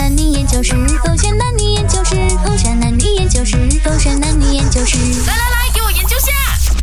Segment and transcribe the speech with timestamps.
[0.00, 0.72] 男女研究室，
[1.04, 4.96] 狗选男女研究室，狗选男女研究室，狗选男女研究室。
[5.26, 6.32] 来来来，给我研究下。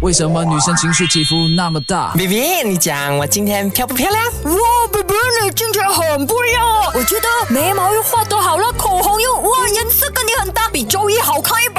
[0.01, 4.23] 为什么女生情绪起伏那么大？B B，你讲我今天漂不漂亮？
[4.43, 4.59] 哇
[4.93, 6.91] ，baby，你今天很不一样哦！
[6.93, 11.70] 我觉得眉毛又画得好了，口红又哇，颜色跟你很搭，比周一好看一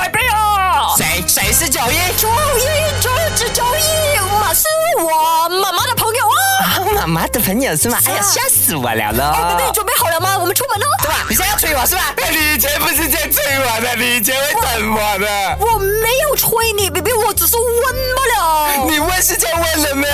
[7.19, 7.99] 妈妈的朋友是吗？
[8.07, 9.33] 哎呀，吓死我了了！
[9.33, 10.39] 哎，baby，准备好了吗？
[10.39, 10.87] 我们出门喽。
[11.03, 11.27] 对吧？
[11.29, 12.15] 你现在要催我是吧？
[12.23, 15.27] 哎你以前不是这样催我的，你以前会等我的。
[15.59, 17.67] 我没有催你，baby，我只是问
[18.15, 18.87] 罢了。
[18.89, 20.07] 你问是这样问的吗？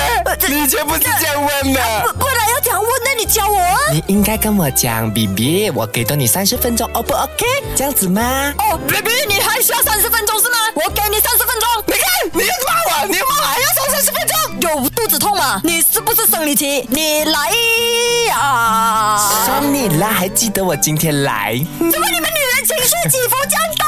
[0.49, 1.79] 你以前不是这样问的。
[2.07, 3.09] 不不然要怎样问呢？
[3.19, 3.77] 你教我啊！
[3.91, 7.45] 你应该跟我讲，baby，我给多你三十分钟，O 不 OK？
[7.75, 8.51] 这样子吗？
[8.57, 10.57] 哦，baby，你还需要三十分钟是吗？
[10.73, 11.69] 我给你三十分钟。
[11.85, 12.01] 你看，
[12.33, 14.35] 你又骂我，你又骂我，还要说三十分钟。
[14.61, 15.61] 有肚子痛吗？
[15.63, 16.85] 你是不是生理期？
[16.89, 17.39] 你来
[18.33, 19.45] 啊！
[19.45, 21.57] 算你啦，还记得我今天来？
[21.79, 23.84] 怎么你们女人情绪起伏这样大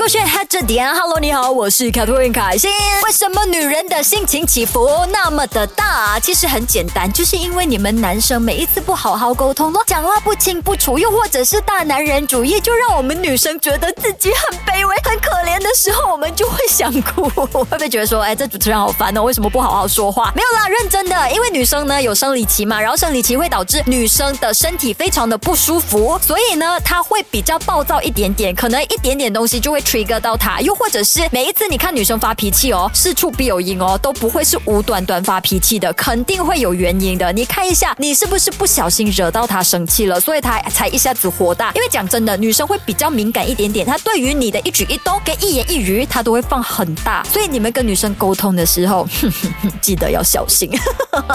[0.00, 2.70] 勾选 h 这点，Hello，你好，我是卡托琳凯欣。
[3.04, 6.18] 为什么女人的心情起伏那么的大？
[6.20, 17.28] 其实很简单，就是因为你们男生每一次不好好沟通咯，讲话不清不楚，又或者是大男人主义，就让我们女生觉得自己很卑微、很可怜的时候，我们就会想哭。
[17.28, 20.32] 会不会觉得说，哎，这主持人好烦哦，为什么不好好说话？
[20.34, 37.30] 没有啦，认真的，因为女生呢有生理期嘛，然后生理期会导致女生的身体非常的不舒服，所以呢，她会比较暴躁一点点，可能一点点东西就会一个到他，又或者是每一次你看女生发脾气哦，事出必有因哦，都不会是无端端发脾气的，肯定会有原因的。
[37.32, 41.72] 你看一下，你是不是不小心惹到她生气了，所以她才一下子火大？
[41.74, 50.70] 因为讲真的，女生会比较敏感一点点，她对于你的一举一动跟一言一语，她都会放很大，所以你们跟女生沟通的时候，哼哼哼记得要小心。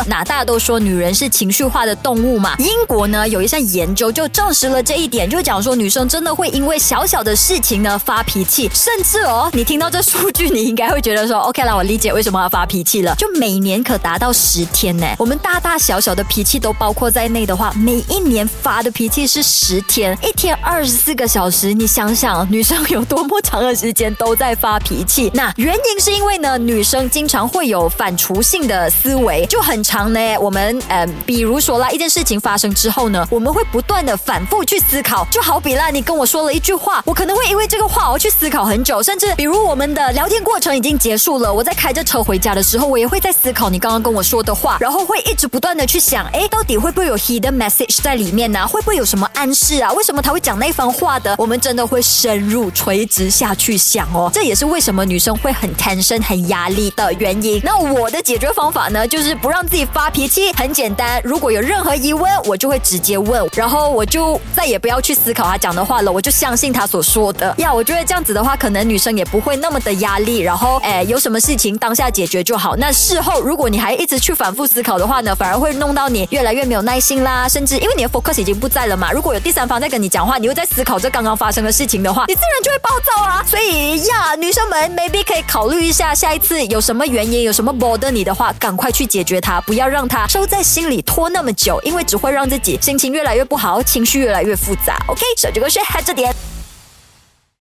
[0.07, 2.55] 那大家都说女人是情绪化的动物嘛？
[2.59, 13.13] 英国呢有一项研究就证实了这一点，就讲说女生真的会因为小小的事情呢发脾气，甚至哦，你听到这数据，你应该会觉得说， OK 啦，我理解为什么要发脾气了。
[13.15, 15.05] 就每年可达到十天呢。
[15.17, 25.31] 我们大大小小的脾气都包括在内的话，每一年发的脾气是十天，一天二十四个小时，你想想，女生有多么长的时间都在发脾气？
[25.33, 30.19] 那原因是因为呢，女生经常会有反刍性的思维，就很长呢。
[30.39, 49.91] 我们呃，比如说啦，一件事情发生之后呢，我们会不断的反复去思考，就好比啦，你跟我说了一句话，我可能会因为这个话我去思考很久，甚至比如我们的聊天过程已经结束了，我在开着车回家的时候，我也会在思考你刚刚跟我说的话，然后会一直不断的去想，哎，到底会不会有 hidden message 在里面呢、会不会有什么暗示啊？
[49.93, 51.33] 为什么他会讲那番话的？
[51.37, 57.61] 我们真的会深入垂直下去想哦，这也是为什么女生会很 tension 很压力的原因。
[57.63, 67.55] 那我的解决方法呢，就是不让自己发脾气，很简单，如果有任何疑问，我就会直接问，然后我就再也不要去思考他讲的话了，我就相信他所说的。
[67.59, 72.75] 呀，我觉得这样子的话，可能女生也不会那么的压力，然后哎，有什么事情当下解决就好。
[72.77, 79.11] 那事后如果你还一直去反复思考的话呢，反而会弄到你越来越没有耐心啦，甚至因为你的 focus 已经不在了嘛。
[79.11, 83.43] 如果有第三方在跟你讲话，你又在思考这刚刚发生的事情的话，你自然就会暴躁啊。
[83.45, 94.97] 所以呀，女生们 maybe 可以考虑一下，下一次有什么原因，有什么 bother 你的话，赶快去解决它，不要让它收在心里拖那么久，因为只会让自己心情越来越不好，情绪越来越复杂。
[95.07, 96.54] OK，手这个是 h 这点。